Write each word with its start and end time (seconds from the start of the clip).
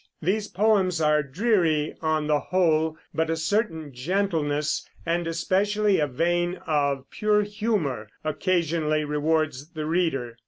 These 0.19 0.47
poems 0.47 0.99
are 0.99 1.21
dreary, 1.21 1.93
on 2.01 2.25
the 2.25 2.39
whole, 2.39 2.97
but 3.13 3.29
a 3.29 3.37
certain 3.37 3.93
gentleness, 3.93 4.89
and 5.05 5.27
especially 5.27 5.99
a 5.99 6.07
vein 6.07 6.55
of 6.65 7.05
pure 7.11 7.43
humor, 7.43 8.09
occasionally 8.25 9.05
rewards 9.05 9.69
the 9.73 9.85
reader. 9.85 10.39